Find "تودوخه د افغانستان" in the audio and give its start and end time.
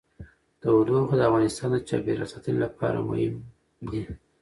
0.61-1.69